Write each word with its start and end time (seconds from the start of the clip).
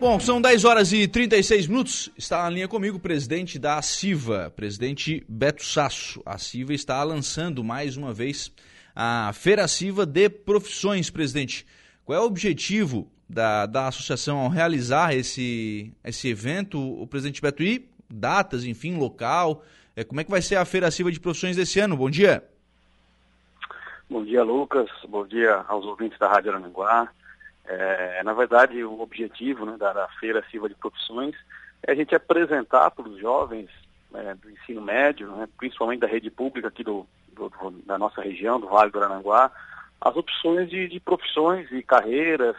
Bom, 0.00 0.18
são 0.18 0.40
10 0.40 0.64
horas 0.64 0.92
e 0.92 1.06
36 1.06 1.68
minutos. 1.68 2.10
Está 2.18 2.42
na 2.42 2.50
linha 2.50 2.68
comigo 2.68 2.96
o 2.96 3.00
presidente 3.00 3.58
da 3.58 3.80
CIVA, 3.80 4.52
presidente 4.54 5.24
Beto 5.28 5.64
Sasso. 5.64 6.20
A 6.26 6.36
CIVA 6.36 6.74
está 6.74 7.02
lançando 7.02 7.62
mais 7.62 7.96
uma 7.96 8.12
vez 8.12 8.52
a 8.94 9.32
Feira 9.32 9.66
CIVA 9.68 10.04
de 10.04 10.28
Profissões, 10.28 11.10
presidente. 11.10 11.64
Qual 12.04 12.18
é 12.18 12.20
o 12.20 12.26
objetivo 12.26 13.10
da, 13.28 13.66
da 13.66 13.86
associação 13.86 14.38
ao 14.38 14.48
realizar 14.48 15.14
esse, 15.14 15.92
esse 16.04 16.28
evento? 16.28 16.78
O 16.78 17.06
presidente 17.06 17.40
Beto, 17.40 17.62
e 17.62 17.88
datas, 18.10 18.64
enfim, 18.64 18.96
local. 18.96 19.64
É, 19.96 20.02
como 20.02 20.20
é 20.20 20.24
que 20.24 20.30
vai 20.30 20.42
ser 20.42 20.56
a 20.56 20.64
Feira 20.64 20.90
CIVA 20.90 21.12
de 21.12 21.20
Profissões 21.20 21.56
desse 21.56 21.78
ano? 21.78 21.96
Bom 21.96 22.10
dia. 22.10 22.44
Bom 24.10 24.24
dia, 24.24 24.42
Lucas. 24.42 24.90
Bom 25.08 25.26
dia 25.26 25.64
aos 25.68 25.84
ouvintes 25.86 26.18
da 26.18 26.28
Rádio 26.28 26.50
Arananguá. 26.50 27.10
É, 27.66 28.22
na 28.22 28.32
verdade, 28.32 28.82
o 28.84 29.00
objetivo 29.00 29.64
né, 29.64 29.76
da, 29.78 29.92
da, 29.92 30.08
Feira 30.20 30.44
Silva 30.50 30.68
de 30.68 30.74
Profissões 30.74 31.34
é 31.82 31.92
a 31.92 31.94
gente 31.94 32.14
apresentar 32.14 32.90
para 32.90 33.08
os 33.08 33.18
jovens 33.18 33.70
é, 34.14 34.34
do 34.34 34.50
ensino 34.50 34.82
médio, 34.82 35.28
né, 35.28 35.48
principalmente 35.56 36.00
da 36.00 36.06
rede 36.06 36.30
pública 36.30 36.68
aqui 36.68 36.84
do, 36.84 37.06
do, 37.32 37.50
da 37.86 37.98
nossa 37.98 38.20
região, 38.20 38.60
do 38.60 38.68
Vale 38.68 38.90
do 38.90 38.98
Arananguá, 38.98 39.50
as 40.00 40.14
opções 40.16 40.68
de, 40.68 40.88
de, 40.88 41.00
profissões 41.00 41.70
e 41.72 41.82
carreiras 41.82 42.56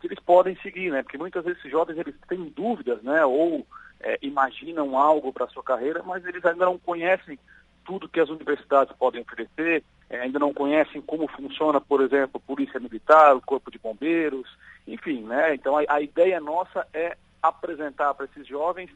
que 0.00 0.08
eles 0.08 0.18
podem 0.18 0.56
seguir, 0.56 0.90
né? 0.90 1.02
Porque 1.02 1.18
muitas 1.18 1.44
vezes 1.44 1.58
esses 1.60 1.70
jovens 1.70 1.98
eles 1.98 2.14
têm 2.28 2.44
dúvidas, 2.56 3.02
né? 3.02 3.24
Ou 3.24 3.66
é, 4.00 4.18
imaginam 4.22 4.96
algo 4.98 5.32
para 5.32 5.44
a 5.44 5.48
sua 5.48 5.62
carreira, 5.62 6.02
mas 6.02 6.24
eles 6.24 6.44
ainda 6.44 6.64
não 6.64 6.78
conhecem 6.78 7.38
tudo 7.88 8.06
que 8.06 8.20
as 8.20 8.28
universidades 8.28 8.94
podem 8.98 9.22
oferecer, 9.22 9.82
é, 10.10 10.20
ainda 10.20 10.38
não 10.38 10.52
conhecem 10.52 11.00
como 11.00 11.26
funciona, 11.26 11.80
por 11.80 12.02
exemplo, 12.02 12.32
a 12.34 12.46
Polícia 12.46 12.78
Militar, 12.78 13.34
o 13.34 13.40
Corpo 13.40 13.70
de 13.70 13.78
Bombeiros, 13.78 14.46
enfim, 14.86 15.22
né? 15.22 15.54
Então 15.54 15.74
a, 15.78 15.84
a 15.88 16.02
ideia 16.02 16.38
nossa 16.38 16.86
é 16.92 17.16
apresentar 17.42 18.12
para 18.12 18.26
esses 18.26 18.46
jovens 18.46 18.90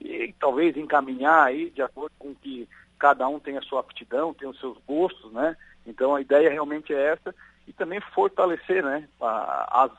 e 0.00 0.34
talvez 0.40 0.78
encaminhar 0.78 1.46
aí 1.46 1.68
de 1.68 1.82
acordo 1.82 2.14
com 2.18 2.34
que 2.34 2.66
cada 2.98 3.28
um 3.28 3.38
tem 3.38 3.58
a 3.58 3.62
sua 3.62 3.80
aptidão, 3.80 4.32
tem 4.32 4.48
os 4.48 4.58
seus 4.58 4.78
gostos, 4.86 5.30
né? 5.30 5.54
Então 5.86 6.14
a 6.14 6.20
ideia 6.22 6.48
realmente 6.48 6.94
é 6.94 7.12
essa 7.12 7.34
e 7.66 7.72
também 7.74 8.00
fortalecer, 8.14 8.82
né, 8.82 9.06
as, 9.20 9.90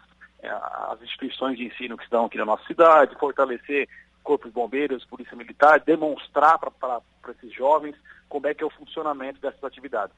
as 0.89 1.01
instituições 1.03 1.55
de 1.55 1.65
ensino 1.65 1.95
que 1.95 2.03
estão 2.03 2.25
aqui 2.25 2.37
na 2.39 2.45
nossa 2.45 2.65
cidade, 2.65 3.15
fortalecer 3.19 3.87
Corpo 4.29 4.47
de 4.47 4.53
Bombeiros, 4.53 5.03
Polícia 5.05 5.35
Militar, 5.35 5.79
demonstrar 5.79 6.59
para 6.59 7.01
esses 7.31 7.51
jovens 7.51 7.95
como 8.27 8.45
é 8.45 8.53
que 8.53 8.63
é 8.63 8.67
o 8.67 8.69
funcionamento 8.69 9.41
dessas 9.41 9.63
atividades 9.63 10.15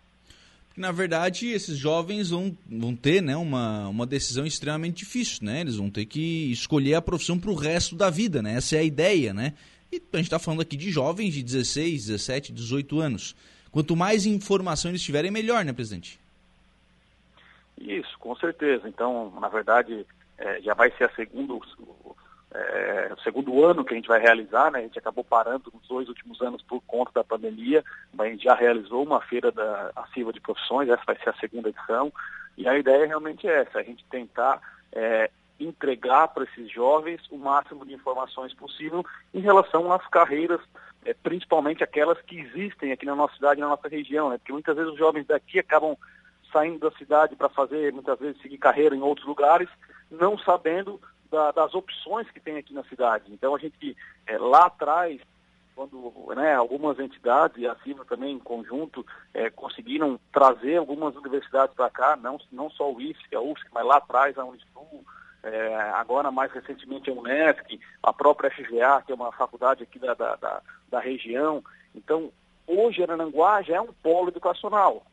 na 0.76 0.92
verdade, 0.92 1.50
esses 1.50 1.78
jovens 1.78 2.30
vão, 2.30 2.58
vão 2.66 2.96
ter 2.96 3.22
né, 3.22 3.36
uma, 3.36 3.90
uma 3.90 4.06
decisão 4.06 4.46
extremamente 4.46 5.00
difícil, 5.00 5.46
né? 5.46 5.60
Eles 5.60 5.76
vão 5.76 5.90
ter 5.90 6.06
que 6.06 6.50
escolher 6.50 6.96
a 6.96 7.02
profissão 7.02 7.38
para 7.38 7.52
o 7.52 7.56
resto 7.56 7.94
da 7.94 8.10
vida, 8.10 8.42
né? 8.42 8.56
Essa 8.56 8.78
é 8.78 8.80
a 8.80 8.84
ideia, 8.84 9.34
né? 9.34 9.54
E 9.92 9.98
a 9.98 10.18
gente 10.18 10.28
está 10.28 10.40
falando 10.40 10.62
aqui 10.62 10.78
de 10.78 10.90
jovens 10.90 11.34
de 11.34 11.44
16, 11.44 12.08
17, 12.08 12.54
18 12.54 13.00
anos. 13.02 13.36
Quanto 13.70 13.98
mais 13.98 14.26
informação 14.26 14.90
eles 14.90 15.04
tiverem, 15.04 15.30
melhor, 15.30 15.66
né, 15.66 15.74
presidente? 15.74 16.18
Isso, 17.78 18.18
com 18.18 18.34
certeza. 18.38 18.88
Então, 18.88 19.30
na 19.42 19.50
verdade, 19.50 20.06
é, 20.38 20.62
já 20.62 20.74
vai 20.74 20.90
ser 20.98 21.04
a 21.04 21.16
segunda, 21.16 21.54
é, 22.54 23.12
o 23.14 23.22
segundo 23.22 23.64
ano 23.64 23.86
que 23.86 23.94
a 23.94 23.96
gente 23.96 24.08
vai 24.08 24.20
realizar, 24.20 24.72
né? 24.72 24.80
A 24.80 24.82
gente 24.82 25.00
acabou 25.00 25.24
parando 25.24 25.72
nos 25.74 25.88
dois 25.88 26.10
últimos 26.10 26.42
anos 26.42 26.62
por 26.62 26.82
conta 26.82 27.12
da 27.16 27.24
pandemia, 27.24 27.84
mas 28.14 28.28
a 28.28 28.30
gente 28.32 28.44
já 28.44 28.54
realizou 28.54 29.04
uma 29.04 29.22
feira 29.22 29.52
da 29.52 29.92
Silva 30.14 30.34
de 30.34 30.42
Profissões, 30.42 30.90
essa 30.90 31.04
vai 31.06 31.18
ser 31.18 31.30
a 31.30 31.40
segunda 31.40 31.70
edição, 31.70 32.12
e 32.58 32.68
a 32.68 32.78
ideia 32.78 33.08
realmente 33.08 33.48
é 33.48 33.62
essa, 33.62 33.80
a 33.80 33.84
gente 33.84 34.04
tentar 34.06 34.62
é, 34.92 35.30
entregar 35.60 36.28
para 36.30 36.44
esses 36.44 36.70
jovens 36.70 37.22
o 37.32 37.38
máximo 37.38 37.86
de 37.86 37.94
informações 37.94 38.54
possível 38.54 39.06
em 39.34 39.40
relação 39.40 39.92
às 39.92 40.06
carreiras, 40.08 40.60
é, 41.06 41.14
principalmente 41.14 41.84
aquelas 41.84 42.20
que 42.22 42.38
existem 42.38 42.92
aqui 42.92 43.06
na 43.06 43.16
nossa 43.16 43.36
cidade, 43.36 43.62
na 43.62 43.70
nossa 43.70 43.88
região, 43.88 44.30
né? 44.30 44.38
Porque 44.38 44.52
muitas 44.52 44.76
vezes 44.76 44.92
os 44.92 45.00
jovens 45.00 45.26
daqui 45.26 45.58
acabam 45.58 45.96
saindo 46.52 46.80
da 46.80 46.92
cidade 46.98 47.36
para 47.36 47.48
fazer, 47.48 47.94
muitas 47.94 48.20
vezes, 48.20 48.42
seguir 48.42 48.58
carreira 48.58 48.94
em 48.94 49.02
outros 49.02 49.26
lugares, 49.26 49.70
não 50.10 50.38
sabendo 50.38 51.00
da, 51.32 51.52
das 51.52 51.74
opções 51.74 52.30
que 52.30 52.40
tem 52.40 52.58
aqui 52.58 52.74
na 52.74 52.84
cidade. 52.84 53.32
Então 53.32 53.56
a 53.56 53.60
gente 53.60 53.96
é, 54.28 54.38
lá 54.38 54.66
atrás, 54.66 55.20
quando 55.74 56.14
né, 56.36 56.54
algumas 56.54 57.00
entidades, 57.00 57.58
e 57.58 57.68
a 57.68 57.76
CIVA 57.78 58.06
também 58.06 58.36
em 58.36 58.40
conjunto, 58.40 59.06
é, 59.34 59.50
conseguiram 59.50 60.20
trazer 60.32 60.78
algumas 60.78 61.16
universidades 61.16 61.76
para 61.76 61.90
cá, 61.90 62.16
não, 62.16 62.38
não 62.52 62.70
só 62.70 62.92
o 62.92 63.02
IFSC, 63.02 63.36
a 63.36 63.42
UFSC, 63.42 63.70
mas 63.74 63.86
lá 63.86 63.98
atrás 63.98 64.38
a 64.38 64.46
Unisul, 64.46 65.06
é, 65.44 65.76
agora 65.96 66.30
mais 66.30 66.52
recentemente 66.52 67.10
a 67.10 67.14
Unesc, 67.14 67.80
a 68.04 68.14
própria 68.14 68.52
FGA, 68.52 69.02
que 69.06 69.12
é 69.12 69.16
uma 69.16 69.32
faculdade 69.32 69.82
aqui 69.82 69.98
da, 69.98 70.14
da, 70.14 70.36
da, 70.36 70.62
da 70.90 71.00
região. 71.00 71.64
Então, 71.96 72.32
hoje 72.68 73.02
Arananguá 73.02 73.62
já 73.62 73.78
é 73.78 73.82
um 73.82 73.94
polo 74.04 74.30
educacional. 74.30 75.04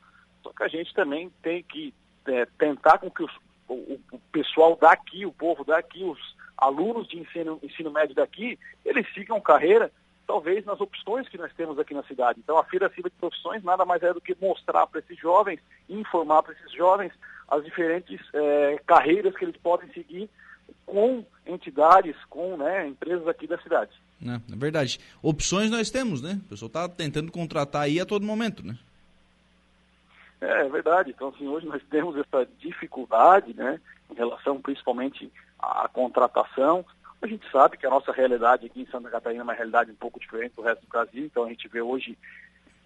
Só 0.42 0.52
que 0.52 0.62
a 0.62 0.68
gente 0.68 0.92
também 0.92 1.30
tem 1.42 1.62
que 1.62 1.94
é, 2.26 2.46
tentar 2.58 2.98
com 2.98 3.10
que 3.10 3.22
os, 3.22 3.32
o, 3.68 4.00
o, 4.12 4.18
pessoal 4.32 4.76
daqui, 4.80 5.26
o 5.26 5.32
povo 5.32 5.64
daqui, 5.64 6.04
os 6.04 6.18
alunos 6.56 7.06
de 7.08 7.18
ensino, 7.18 7.58
ensino 7.62 7.90
médio 7.90 8.14
daqui, 8.14 8.58
eles 8.84 9.06
sigam 9.14 9.40
carreira, 9.40 9.92
talvez 10.26 10.64
nas 10.64 10.80
opções 10.80 11.28
que 11.28 11.38
nós 11.38 11.52
temos 11.54 11.78
aqui 11.78 11.94
na 11.94 12.02
cidade. 12.04 12.40
Então 12.42 12.58
a 12.58 12.64
Feira 12.64 12.88
Civil 12.90 13.10
de 13.10 13.16
Profissões 13.16 13.62
nada 13.62 13.84
mais 13.84 14.02
é 14.02 14.12
do 14.12 14.20
que 14.20 14.36
mostrar 14.40 14.86
para 14.86 15.00
esses 15.00 15.18
jovens, 15.18 15.60
informar 15.88 16.42
para 16.42 16.54
esses 16.54 16.72
jovens 16.72 17.12
as 17.48 17.64
diferentes 17.64 18.20
é, 18.34 18.80
carreiras 18.86 19.34
que 19.36 19.44
eles 19.44 19.56
podem 19.56 19.90
seguir 19.92 20.28
com 20.84 21.24
entidades, 21.46 22.16
com 22.28 22.56
né, 22.56 22.86
empresas 22.86 23.26
aqui 23.26 23.46
da 23.46 23.58
cidade. 23.58 23.90
É, 24.22 24.34
é 24.34 24.56
verdade. 24.56 24.98
Opções 25.22 25.70
nós 25.70 25.90
temos, 25.90 26.20
né? 26.20 26.40
O 26.44 26.48
pessoal 26.48 26.66
está 26.66 26.88
tentando 26.88 27.30
contratar 27.30 27.82
aí 27.82 28.00
a 28.00 28.06
todo 28.06 28.26
momento, 28.26 28.66
né? 28.66 28.76
É, 30.40 30.66
é 30.66 30.68
verdade. 30.68 31.10
Então, 31.10 31.28
assim, 31.28 31.46
hoje 31.48 31.66
nós 31.66 31.82
temos 31.90 32.16
essa 32.16 32.46
dificuldade, 32.58 33.54
né, 33.54 33.80
em 34.10 34.14
relação 34.14 34.60
principalmente 34.60 35.32
à 35.58 35.88
contratação. 35.88 36.84
A 37.20 37.26
gente 37.26 37.50
sabe 37.50 37.76
que 37.76 37.86
a 37.86 37.90
nossa 37.90 38.12
realidade 38.12 38.66
aqui 38.66 38.82
em 38.82 38.86
Santa 38.86 39.10
Catarina 39.10 39.42
é 39.42 39.44
uma 39.44 39.52
realidade 39.52 39.90
um 39.90 39.96
pouco 39.96 40.20
diferente 40.20 40.54
do 40.54 40.62
resto 40.62 40.82
do 40.82 40.88
Brasil, 40.88 41.24
então 41.24 41.44
a 41.44 41.48
gente 41.48 41.66
vê 41.66 41.80
hoje 41.80 42.16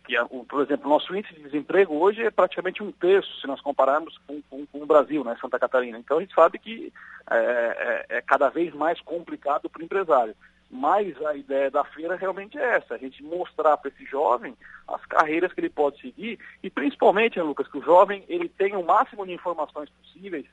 que, 0.05 0.15
por 0.49 0.62
exemplo, 0.62 0.87
o 0.87 0.89
nosso 0.89 1.15
índice 1.15 1.35
de 1.35 1.43
desemprego 1.43 1.95
hoje 1.95 2.23
é 2.23 2.31
praticamente 2.31 2.83
um 2.83 2.91
terço, 2.91 3.41
se 3.41 3.47
nós 3.47 3.61
compararmos 3.61 4.19
com, 4.27 4.43
com, 4.43 4.67
com 4.67 4.83
o 4.83 4.87
Brasil, 4.87 5.23
né, 5.23 5.37
Santa 5.41 5.59
Catarina. 5.59 5.99
Então 5.99 6.19
a 6.19 6.21
gente 6.21 6.35
sabe 6.35 6.59
que 6.59 6.93
é, 7.31 8.07
é, 8.09 8.17
é 8.17 8.23
cada 8.23 8.49
vez 8.49 8.75
mais 8.75 9.01
complicado 9.01 9.71
para 9.71 9.81
o 9.81 9.85
empresário. 9.85 10.35
Mas 10.75 11.21
a 11.27 11.37
ideia 11.37 11.71
da 11.71 11.84
feira 11.84 12.16
realmente 12.16 12.56
é 12.56 12.77
essa, 12.77 12.94
a 12.94 12.99
gente 12.99 13.22
mostrar 13.22 13.77
para 13.77 13.91
esse 13.91 14.06
jovem 14.06 14.56
as 14.88 15.05
carreiras 15.05 15.53
que 15.53 15.60
ele 15.60 15.69
pode 15.69 16.00
seguir 16.00 16.38
e 16.62 16.71
principalmente, 16.71 17.38
Lucas, 17.38 17.69
que 17.69 17.77
o 17.77 17.84
jovem 17.84 18.25
ele 18.27 18.49
tenha 18.49 18.78
o 18.78 18.84
máximo 18.84 19.27
de 19.27 19.32
informações 19.32 19.91
possíveis 19.91 20.47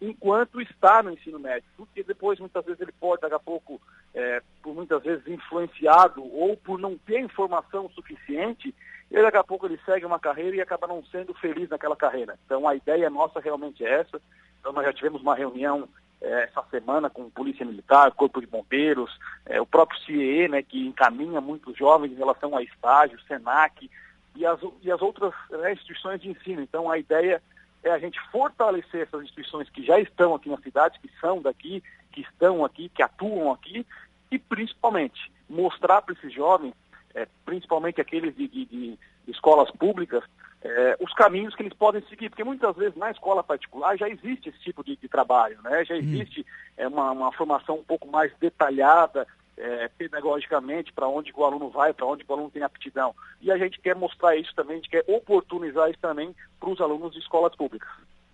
enquanto 0.00 0.60
está 0.60 1.02
no 1.02 1.10
ensino 1.10 1.38
médio, 1.38 1.68
porque 1.76 2.02
depois 2.02 2.38
muitas 2.38 2.64
vezes 2.64 2.80
ele 2.80 2.92
pode, 2.92 3.20
daqui 3.20 3.34
a 3.34 3.38
pouco, 3.38 3.80
é, 4.14 4.42
por 4.62 4.74
muitas 4.74 5.02
vezes 5.02 5.26
influenciado 5.26 6.24
ou 6.24 6.56
por 6.56 6.78
não 6.78 6.96
ter 6.96 7.20
informação 7.20 7.90
suficiente, 7.90 8.74
e 9.10 9.22
daqui 9.22 9.36
a 9.36 9.44
pouco 9.44 9.66
ele 9.66 9.78
segue 9.84 10.06
uma 10.06 10.18
carreira 10.18 10.56
e 10.56 10.60
acaba 10.60 10.86
não 10.86 11.04
sendo 11.06 11.34
feliz 11.34 11.68
naquela 11.68 11.96
carreira. 11.96 12.38
Então 12.44 12.68
a 12.68 12.74
ideia 12.74 13.10
nossa 13.10 13.40
realmente 13.40 13.84
é 13.84 14.00
essa. 14.00 14.20
Então 14.60 14.72
nós 14.72 14.84
já 14.84 14.92
tivemos 14.92 15.22
uma 15.22 15.34
reunião 15.34 15.88
essa 16.20 16.64
semana 16.70 17.08
com 17.08 17.30
Polícia 17.30 17.64
Militar, 17.64 18.10
Corpo 18.12 18.40
de 18.40 18.46
Bombeiros, 18.46 19.16
é, 19.46 19.60
o 19.60 19.66
próprio 19.66 20.00
CIE, 20.00 20.48
né, 20.48 20.62
que 20.62 20.86
encaminha 20.86 21.40
muitos 21.40 21.76
jovens 21.76 22.12
em 22.12 22.16
relação 22.16 22.56
a 22.56 22.62
estágio, 22.62 23.20
SENAC 23.22 23.90
e 24.34 24.44
as, 24.44 24.60
e 24.82 24.90
as 24.90 25.00
outras 25.00 25.32
né, 25.50 25.72
instituições 25.72 26.20
de 26.20 26.28
ensino. 26.28 26.60
Então 26.60 26.90
a 26.90 26.98
ideia 26.98 27.42
é 27.82 27.90
a 27.90 27.98
gente 27.98 28.18
fortalecer 28.32 29.02
essas 29.02 29.22
instituições 29.22 29.70
que 29.70 29.84
já 29.84 30.00
estão 30.00 30.34
aqui 30.34 30.48
na 30.48 30.58
cidade, 30.58 30.98
que 31.00 31.10
são 31.20 31.40
daqui, 31.40 31.82
que 32.12 32.22
estão 32.22 32.64
aqui, 32.64 32.88
que 32.88 33.02
atuam 33.02 33.52
aqui, 33.52 33.86
e 34.30 34.38
principalmente 34.38 35.32
mostrar 35.48 36.02
para 36.02 36.14
esses 36.14 36.32
jovens, 36.32 36.74
é, 37.14 37.26
principalmente 37.44 38.00
aqueles 38.00 38.34
de, 38.36 38.48
de, 38.48 38.64
de 38.66 38.98
escolas 39.26 39.70
públicas, 39.70 40.22
é, 40.62 40.96
os 41.00 41.12
caminhos 41.14 41.54
que 41.54 41.62
eles 41.62 41.72
podem 41.72 42.02
seguir, 42.08 42.28
porque 42.30 42.44
muitas 42.44 42.74
vezes 42.76 42.96
na 42.96 43.10
escola 43.10 43.44
particular 43.44 43.96
já 43.96 44.08
existe 44.08 44.48
esse 44.48 44.58
tipo 44.60 44.82
de, 44.82 44.96
de 44.96 45.08
trabalho, 45.08 45.60
né? 45.62 45.84
já 45.84 45.94
uhum. 45.94 46.00
existe 46.00 46.44
é, 46.76 46.88
uma, 46.88 47.12
uma, 47.12 47.32
formação 47.32 47.76
um 47.76 47.84
pouco 47.84 48.08
mais 48.08 48.32
detalhada 48.40 49.26
é, 49.56 49.88
pedagogicamente 49.96 50.92
para 50.92 51.08
onde 51.08 51.32
o 51.34 51.44
aluno 51.44 51.68
vai, 51.70 51.92
para 51.92 52.06
onde 52.06 52.24
o 52.26 52.32
aluno 52.32 52.50
tem 52.50 52.62
aptidão. 52.62 53.14
E 53.40 53.50
a 53.52 53.58
gente 53.58 53.80
quer 53.80 53.94
mostrar 53.94 54.36
isso 54.36 54.52
também, 54.54 54.74
a 54.74 54.80
gente 54.80 54.90
quer 54.90 55.04
oportunizar 55.06 55.90
isso 55.90 56.00
também 56.00 56.34
para 56.58 56.70
os 56.70 56.80
alunos 56.80 57.12
de 57.12 57.18
escolas 57.18 57.54
públicas. 57.54 57.88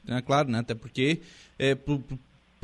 É 0.09 0.21
claro, 0.21 0.51
né? 0.51 0.59
Até 0.59 0.75
porque 0.75 1.23
é, 1.59 1.75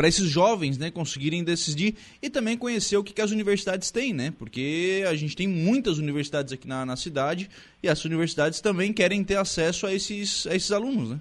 para 0.01 0.09
esses 0.09 0.31
jovens 0.31 0.79
né, 0.79 0.91
conseguirem 0.91 1.45
decidir 1.45 1.95
e 2.23 2.31
também 2.31 2.57
conhecer 2.57 2.97
o 2.97 3.05
que, 3.05 3.13
que, 3.13 3.21
as 3.21 3.33
universidades 3.33 3.91
têm, 3.91 4.15
né? 4.15 4.33
Porque 4.39 5.05
a 5.07 5.15
gente 5.15 5.37
tem 5.37 5.47
muitas 5.47 5.99
universidades 5.99 6.55
aqui 6.55 6.67
na, 6.67 6.87
na 6.87 6.97
cidade 6.97 7.51
e 7.83 7.87
as 7.87 8.03
universidades 8.07 8.63
também 8.63 8.95
querem 8.95 9.23
ter 9.23 9.37
acesso 9.37 9.87
a 9.87 9.93
esses, 9.93 10.47
a 10.47 10.55
esses 10.55 10.73
alunos, 10.73 11.11
né? 11.11 11.21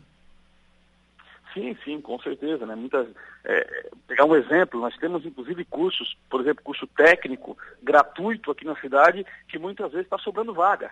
Sim, 1.54 1.76
sim, 1.84 2.00
com 2.00 2.18
certeza. 2.20 2.66
Né? 2.66 2.74
Muitas, 2.74 3.06
é, 3.44 3.90
pegar 4.08 4.24
um 4.24 4.34
exemplo, 4.34 4.80
nós 4.80 4.96
temos 4.96 5.26
inclusive 5.26 5.66
cursos, 5.66 6.18
por 6.30 6.40
exemplo, 6.40 6.64
curso 6.64 6.88
técnico 6.88 7.58
gratuito 7.84 8.50
aqui 8.50 8.64
na 8.64 8.78
cidade, 8.78 9.26
que 9.50 9.60
muitas 9.60 9.92
vezes 9.92 10.06
está 10.06 10.18
sobrando 10.20 10.54
vaga. 10.54 10.90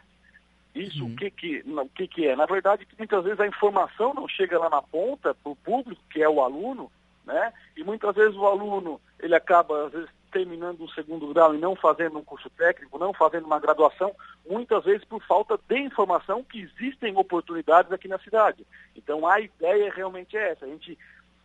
Isso 0.75 1.05
uhum. 1.05 1.13
o, 1.13 1.15
que, 1.15 1.31
que, 1.31 1.63
não, 1.65 1.83
o 1.83 1.89
que, 1.89 2.05
que 2.05 2.27
é? 2.27 2.35
Na 2.35 2.45
verdade, 2.45 2.85
muitas 2.97 3.23
vezes 3.23 3.39
a 3.39 3.47
informação 3.47 4.13
não 4.13 4.27
chega 4.27 4.59
lá 4.59 4.69
na 4.69 4.81
ponta 4.81 5.33
para 5.33 5.51
o 5.53 5.55
público, 5.55 6.01
que 6.11 6.21
é 6.21 6.27
o 6.27 6.41
aluno, 6.41 6.91
né? 7.27 7.53
E 7.75 7.83
muitas 7.83 8.15
vezes 8.15 8.35
o 8.35 8.47
aluno, 8.47 9.00
ele 9.19 9.35
acaba, 9.35 9.85
às 9.85 9.91
vezes, 9.91 10.09
terminando 10.31 10.81
um 10.81 10.89
segundo 10.89 11.31
grau 11.33 11.53
e 11.53 11.57
não 11.57 11.75
fazendo 11.75 12.18
um 12.18 12.24
curso 12.24 12.50
técnico, 12.51 12.97
não 12.97 13.13
fazendo 13.13 13.45
uma 13.45 13.59
graduação, 13.59 14.15
muitas 14.50 14.83
vezes 14.85 15.03
por 15.03 15.21
falta 15.24 15.59
de 15.68 15.79
informação 15.79 16.44
que 16.44 16.62
existem 16.62 17.15
oportunidades 17.15 17.91
aqui 17.91 18.07
na 18.07 18.18
cidade. 18.19 18.65
Então 18.95 19.27
a 19.27 19.39
ideia 19.39 19.91
realmente 19.94 20.38
é 20.38 20.51
essa, 20.51 20.65
a 20.65 20.69
gente 20.69 20.97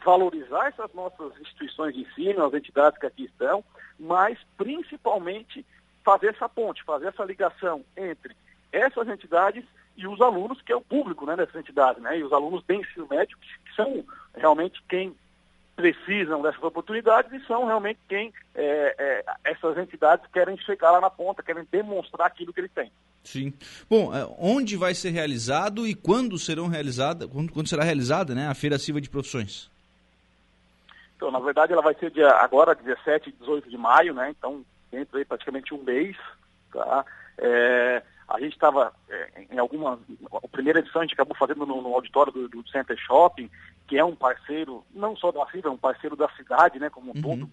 valorizar 0.05 0.69
essas 0.69 0.93
nossas 0.95 1.33
instituições 1.41 1.95
de 1.95 2.01
ensino, 2.03 2.45
as 2.45 2.55
entidades 2.55 2.99
que 2.99 3.07
aqui 3.07 3.25
estão, 3.25 3.65
mas 3.99 4.39
principalmente 4.57 5.65
fazer 6.05 6.29
essa 6.29 6.49
ponte, 6.49 6.83
fazer 6.83 7.09
essa 7.09 7.25
ligação 7.25 7.85
entre 7.97 8.37
essas 8.73 9.07
entidades 9.09 9.65
e 9.97 10.07
os 10.07 10.21
alunos, 10.21 10.61
que 10.63 10.73
é 10.73 10.77
o 10.77 10.81
público 10.81 11.25
né, 11.25 11.37
dessas 11.37 11.55
entidades, 11.55 12.03
né, 12.03 12.19
e 12.19 12.25
os 12.25 12.33
alunos 12.33 12.65
de 12.67 12.75
ensino 12.75 13.07
médio, 13.09 13.39
que 13.39 13.75
são 13.77 14.05
realmente 14.35 14.83
quem 14.89 15.15
precisam 15.75 16.43
dessas 16.43 16.63
oportunidades 16.63 17.33
e 17.33 17.47
são 17.47 17.67
realmente 17.67 17.99
quem 18.09 18.33
é, 18.55 18.95
é, 18.99 19.25
essas 19.45 19.77
entidades 19.79 20.27
querem 20.33 20.57
chegar 20.59 20.91
lá 20.91 21.01
na 21.01 21.11
ponta, 21.11 21.43
querem 21.43 21.67
demonstrar 21.71 22.27
aquilo 22.27 22.53
que 22.53 22.61
eles 22.61 22.73
têm. 22.73 22.91
Sim. 23.25 23.53
Bom, 23.89 24.15
é, 24.15 24.29
onde 24.39 24.77
vai 24.77 24.95
ser 24.95 25.11
realizado 25.11 25.87
e 25.87 25.95
quando 25.95 26.39
serão 26.39 26.69
realizada, 26.69 27.27
quando, 27.29 27.53
quando 27.53 27.69
será 27.69 27.85
realizada, 27.85 28.35
né, 28.35 28.49
a 28.49 28.55
Feira 28.55 28.79
Silva 28.79 29.01
de 29.01 29.09
Profissões? 29.09 29.71
Então, 31.17 31.31
na 31.31 31.39
verdade, 31.39 31.73
ela 31.73 31.83
vai 31.83 31.95
ser 31.95 32.11
dia, 32.11 32.29
agora 32.31 32.75
17 32.75 33.29
e 33.29 33.33
18 33.33 33.71
de 33.71 33.79
maio, 33.79 34.13
né? 34.13 34.31
Então, 34.37 34.65
dentro 34.91 35.17
aí 35.17 35.25
praticamente 35.25 35.73
um 35.73 35.83
mês, 35.83 36.17
tá? 36.73 37.05
É, 37.39 38.03
a 38.29 38.41
gente 38.41 38.55
estava 38.55 38.93
é, 39.09 39.47
em 39.51 39.59
alguma. 39.59 40.01
A 40.33 40.49
primeira 40.49 40.81
edição 40.81 41.01
a 41.01 41.05
gente 41.05 41.15
acabou 41.15 41.37
fazendo 41.37 41.65
no, 41.65 41.81
no 41.81 41.95
auditório 41.95 42.33
do, 42.33 42.49
do, 42.49 42.69
Center 42.69 42.97
Shopping, 42.99 43.49
que 43.93 43.99
é 43.99 44.03
um 44.03 44.17
parceiro, 44.17 44.83
não 44.95 45.15
só 45.15 45.31
da 45.31 45.45
FIBA, 45.45 45.69
é 45.69 45.71
um 45.71 45.77
parceiro 45.77 46.17
da 46.17 46.27
cidade, 46.31 46.79
né, 46.79 46.89
como 46.89 47.13
um 47.13 47.15
uhum. 47.15 47.21
todo. 47.21 47.51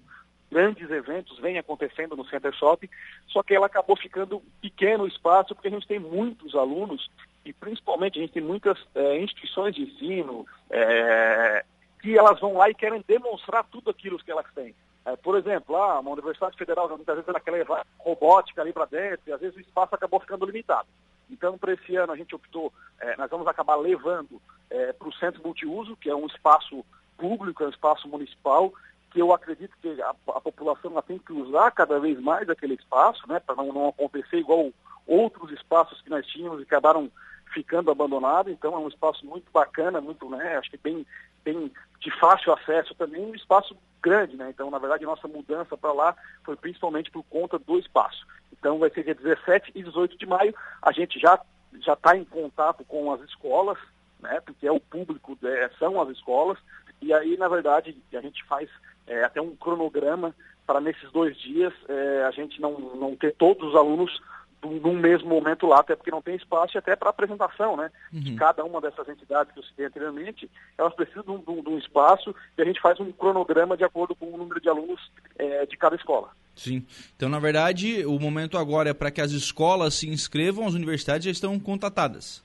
Grandes 0.50 0.90
eventos 0.90 1.38
vêm 1.40 1.58
acontecendo 1.58 2.16
no 2.16 2.26
Center 2.30 2.54
Shopping, 2.54 2.88
só 3.28 3.44
que 3.44 3.54
ela 3.54 3.66
acabou 3.66 3.98
ficando 3.98 4.42
pequeno 4.62 5.06
espaço, 5.06 5.54
porque 5.54 5.68
a 5.68 5.72
gente 5.72 5.86
tem 5.86 6.00
muitos 6.00 6.56
alunos 6.56 7.12
e 7.44 7.52
principalmente 7.52 8.20
a 8.20 8.22
gente 8.22 8.32
tem 8.32 8.42
muitas 8.42 8.78
é, 8.96 9.20
instituições 9.20 9.76
de 9.76 9.82
ensino 9.82 10.48
é, 10.70 11.66
que 12.02 12.18
elas 12.18 12.40
vão 12.40 12.54
lá 12.54 12.70
e 12.70 12.74
querem 12.74 13.04
demonstrar 13.06 13.66
tudo 13.66 13.90
aquilo 13.90 14.18
que 14.18 14.32
elas 14.32 14.46
têm. 14.56 14.74
É, 15.10 15.16
por 15.16 15.36
exemplo, 15.38 15.76
ah, 15.76 16.00
uma 16.00 16.12
universidade 16.12 16.58
federal, 16.58 16.88
muitas 16.90 17.16
vezes 17.16 17.28
ela 17.28 17.40
quer 17.40 17.52
levar 17.52 17.86
robótica 17.98 18.62
ali 18.62 18.72
para 18.72 18.86
dentro, 18.86 19.22
e 19.28 19.32
às 19.32 19.40
vezes 19.40 19.58
o 19.58 19.62
espaço 19.62 19.96
acabou 19.96 20.20
ficando 20.20 20.46
limitado. 20.46 20.88
Então, 21.30 21.58
para 21.58 21.74
esse 21.74 21.96
ano, 21.96 22.14
a 22.14 22.16
gente 22.16 22.36
optou, 22.36 22.72
é, 23.00 23.16
nós 23.18 23.30
vamos 23.30 23.48
acabar 23.48 23.76
levando 23.76 24.42
é, 24.70 24.94
para 24.94 25.08
o 25.08 25.14
centro 25.14 25.42
multiuso, 25.44 25.96
que 25.96 26.10
é 26.10 26.16
um 26.16 26.28
espaço 26.28 26.86
público, 27.18 27.64
é 27.64 27.68
um 27.68 27.72
espaço 27.72 28.08
municipal, 28.08 28.72
que 29.12 29.20
eu 29.22 29.34
acredito 29.34 29.76
que 29.82 30.02
a, 30.02 30.10
a 30.10 30.42
população 30.42 31.02
tem 31.02 31.18
que 31.18 31.34
usar 31.34 31.72
cada 31.72 32.00
vez 32.00 32.20
mais 32.20 32.48
aquele 32.50 32.76
espaço, 32.76 33.28
né, 33.28 33.40
para 33.40 33.56
não, 33.56 33.74
não 33.74 33.88
acontecer 33.90 34.38
igual 34.38 34.72
outros 35.08 35.52
espaços 35.52 36.02
que 36.02 36.10
nós 36.10 36.26
tínhamos 36.28 36.60
e 36.60 36.64
acabaram 36.64 37.12
ficando 37.54 37.92
abandonado, 37.92 38.50
então 38.50 38.74
é 38.74 38.78
um 38.78 38.88
espaço 38.88 39.26
muito 39.26 39.52
bacana, 39.52 40.02
muito, 40.02 40.30
né, 40.30 40.58
acho 40.58 40.70
que 40.70 40.78
bem, 40.78 41.06
bem 41.44 41.72
de 42.00 42.12
fácil 42.20 42.54
acesso 42.54 42.94
também, 42.96 43.26
um 43.26 43.36
espaço 43.36 43.76
grande, 44.02 44.36
né? 44.38 44.50
Então, 44.50 44.72
na 44.72 44.80
verdade, 44.80 45.06
nossa 45.06 45.28
mudança 45.28 45.78
para 45.78 45.92
lá 45.92 46.16
foi 46.44 46.56
principalmente 46.56 47.12
por 47.12 47.24
conta 47.24 47.60
do 47.60 47.78
espaço. 47.78 48.26
Então, 48.54 48.80
vai 48.80 48.90
ser 48.90 49.04
dia 49.04 49.16
17 49.16 49.72
e 49.76 49.84
18 49.84 50.18
de 50.18 50.26
maio. 50.26 50.56
A 50.82 50.92
gente 50.92 51.20
já 51.20 51.40
já 51.82 51.94
está 51.94 52.18
em 52.18 52.26
contato 52.26 52.84
com 52.86 53.12
as 53.12 53.22
escolas, 53.22 53.78
né? 54.20 54.40
Porque 54.42 54.66
é 54.66 54.72
o 54.72 54.80
público, 54.80 55.38
é, 55.44 55.70
são 55.78 56.02
as 56.02 56.10
escolas. 56.10 56.58
E 57.02 57.14
aí, 57.14 57.38
na 57.38 57.48
verdade, 57.48 57.96
a 58.14 58.22
gente 58.22 58.44
faz 58.46 58.70
é, 59.06 59.24
até 59.24 59.42
um 59.42 59.56
cronograma 59.56 60.34
para 60.66 60.82
nesses 60.82 61.12
dois 61.12 61.38
dias 61.38 61.74
é, 61.88 62.24
a 62.26 62.32
gente 62.32 62.62
não, 62.62 62.78
não 62.80 63.16
ter 63.16 63.34
todos 63.36 63.70
os 63.70 63.76
alunos 63.76 64.22
num 64.64 64.94
mesmo 64.94 65.30
momento 65.30 65.68
lá, 65.68 65.80
até 65.80 65.96
porque 65.96 66.12
não 66.12 66.22
tem 66.22 66.36
espaço 66.36 66.78
até 66.78 66.96
para 66.96 67.10
apresentação, 67.10 67.78
né? 67.78 67.90
Uhum. 68.12 68.20
De 68.20 68.36
cada 68.36 68.64
uma 68.64 68.82
dessas 68.82 69.08
entidades 69.08 69.54
que 69.54 69.60
eu 69.60 69.64
citei 69.64 69.86
anteriormente, 69.86 70.50
elas 70.78 70.94
precisam 70.94 71.24
de 71.24 71.32
um, 71.32 71.38
de 71.40 71.70
um, 71.70 71.74
um, 71.74 71.78
espaço 71.78 72.36
e 72.58 72.62
a 72.62 72.66
gente 72.66 72.82
faz 72.82 73.00
um 73.00 73.12
cronograma 73.12 73.78
de 73.78 73.84
acordo 73.84 74.16
com 74.16 74.26
o 74.26 74.38
número 74.38 74.60
de 74.60 74.68
alunos 74.68 75.12
é, 75.38 75.66
de 75.66 75.78
cada 75.78 75.96
escola. 75.96 76.30
Sim. 76.56 76.86
Então, 77.16 77.30
na 77.30 77.40
verdade, 77.40 78.06
o 78.06 78.20
momento 78.20 78.58
agora 78.58 78.90
é 78.90 78.94
para 78.94 79.12
que 79.12 79.22
as 79.22 79.32
escolas 79.32 79.94
se 79.94 80.10
inscrevam, 80.10 80.68
as 80.68 80.74
universidades 80.74 81.26
já 81.26 81.32
estão 81.32 81.58
contatadas. 81.58 82.44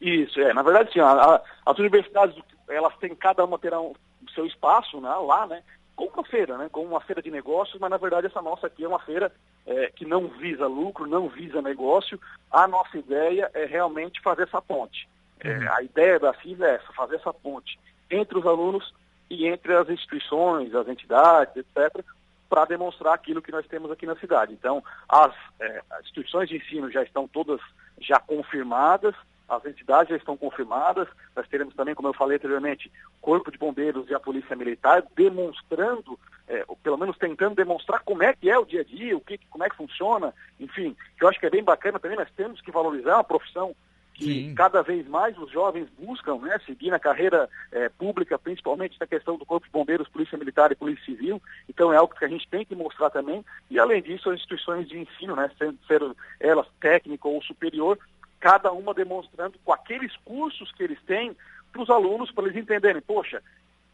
Isso, 0.00 0.38
é. 0.40 0.52
Na 0.52 0.62
verdade, 0.62 0.92
sim, 0.92 1.00
a, 1.00 1.12
a, 1.12 1.42
as 1.64 1.78
universidades, 1.78 2.36
elas 2.68 2.94
têm, 2.96 3.14
cada 3.14 3.44
uma 3.44 3.58
terá 3.58 3.80
o 3.80 3.94
seu 4.34 4.44
espaço 4.44 5.00
né, 5.00 5.08
lá, 5.08 5.46
né? 5.46 5.62
Como 6.08 6.14
uma 6.14 6.24
feira, 6.24 6.58
né? 6.58 6.68
Como 6.70 6.88
uma 6.88 7.00
feira 7.00 7.22
de 7.22 7.30
negócios, 7.30 7.78
mas 7.80 7.90
na 7.90 7.96
verdade 7.96 8.26
essa 8.26 8.42
nossa 8.42 8.66
aqui 8.66 8.84
é 8.84 8.88
uma 8.88 8.98
feira 8.98 9.32
é, 9.66 9.86
que 9.94 10.04
não 10.04 10.28
visa 10.28 10.66
lucro, 10.66 11.06
não 11.06 11.28
visa 11.28 11.62
negócio. 11.62 12.18
A 12.50 12.66
nossa 12.66 12.98
ideia 12.98 13.50
é 13.54 13.64
realmente 13.64 14.20
fazer 14.20 14.44
essa 14.44 14.60
ponte. 14.60 15.08
É, 15.40 15.58
uhum. 15.58 15.72
a 15.72 15.82
ideia 15.82 16.18
da 16.18 16.34
CIV 16.34 16.64
é 16.64 16.74
essa, 16.74 16.92
fazer 16.92 17.16
essa 17.16 17.32
ponte 17.32 17.78
entre 18.10 18.38
os 18.38 18.46
alunos 18.46 18.92
e 19.30 19.46
entre 19.46 19.74
as 19.74 19.88
instituições, 19.88 20.74
as 20.74 20.88
entidades, 20.88 21.56
etc., 21.56 22.04
para 22.48 22.66
demonstrar 22.66 23.14
aquilo 23.14 23.40
que 23.40 23.50
nós 23.50 23.66
temos 23.66 23.90
aqui 23.90 24.04
na 24.04 24.14
cidade. 24.16 24.52
Então, 24.52 24.84
as, 25.08 25.32
é, 25.58 25.82
as 25.90 26.00
instituições 26.02 26.48
de 26.48 26.56
ensino 26.56 26.90
já 26.90 27.02
estão 27.02 27.26
todas 27.26 27.60
já 27.98 28.20
confirmadas, 28.20 29.14
as 29.48 29.64
entidades 29.64 30.10
já 30.10 30.16
estão 30.16 30.36
confirmadas, 30.36 31.08
nós 31.34 31.46
teremos 31.48 31.74
também, 31.74 31.94
como 31.94 32.08
eu 32.08 32.14
falei 32.14 32.36
anteriormente, 32.36 32.90
o 33.18 33.20
Corpo 33.20 33.50
de 33.50 33.58
Bombeiros 33.58 34.08
e 34.08 34.14
a 34.14 34.20
Polícia 34.20 34.56
Militar 34.56 35.04
demonstrando, 35.14 36.18
é, 36.48 36.64
pelo 36.82 36.96
menos 36.96 37.16
tentando 37.18 37.54
demonstrar 37.54 38.02
como 38.04 38.22
é 38.22 38.32
que 38.32 38.50
é 38.50 38.58
o 38.58 38.64
dia 38.64 38.80
a 38.80 38.84
dia, 38.84 39.16
o 39.16 39.20
que, 39.20 39.38
como 39.50 39.64
é 39.64 39.68
que 39.68 39.76
funciona, 39.76 40.34
enfim, 40.58 40.96
que 41.16 41.24
eu 41.24 41.28
acho 41.28 41.38
que 41.38 41.46
é 41.46 41.50
bem 41.50 41.64
bacana 41.64 41.98
também, 41.98 42.16
nós 42.16 42.30
temos 42.36 42.60
que 42.60 42.70
valorizar 42.70 43.18
a 43.18 43.24
profissão 43.24 43.74
que 44.14 44.24
Sim. 44.24 44.54
cada 44.54 44.82
vez 44.82 45.06
mais 45.08 45.36
os 45.38 45.50
jovens 45.50 45.88
buscam 45.98 46.36
né, 46.36 46.58
seguir 46.66 46.90
na 46.90 46.98
carreira 46.98 47.48
é, 47.70 47.88
pública, 47.88 48.38
principalmente 48.38 48.96
na 49.00 49.06
questão 49.06 49.36
do 49.36 49.46
Corpo 49.46 49.66
de 49.66 49.72
Bombeiros, 49.72 50.08
Polícia 50.08 50.36
Militar 50.38 50.70
e 50.70 50.76
Polícia 50.76 51.04
Civil. 51.04 51.40
Então 51.68 51.92
é 51.92 51.96
algo 51.96 52.14
que 52.14 52.24
a 52.24 52.28
gente 52.28 52.46
tem 52.48 52.64
que 52.64 52.74
mostrar 52.74 53.10
também. 53.10 53.44
E 53.70 53.78
além 53.78 54.02
disso, 54.02 54.28
as 54.28 54.36
instituições 54.36 54.88
de 54.88 54.98
ensino, 54.98 55.34
né, 55.34 55.50
sendo, 55.58 55.78
sendo 55.88 56.16
elas 56.38 56.66
técnico 56.80 57.28
ou 57.28 57.42
superior, 57.42 57.98
cada 58.42 58.72
uma 58.72 58.92
demonstrando 58.92 59.56
com 59.64 59.72
aqueles 59.72 60.14
cursos 60.24 60.72
que 60.72 60.82
eles 60.82 61.00
têm 61.06 61.34
para 61.72 61.80
os 61.80 61.88
alunos, 61.88 62.32
para 62.32 62.44
eles 62.44 62.56
entenderem, 62.56 63.00
poxa, 63.00 63.40